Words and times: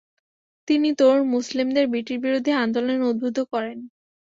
তিনি 0.67 0.89
তরুণ 0.99 1.21
মুসলিমদের 1.35 1.85
ব্রিটিশবিরোধী 1.87 2.51
আন্দোলনে 2.63 3.07
উদ্বুদ্ধ 3.11 3.37
করেন। 3.51 3.77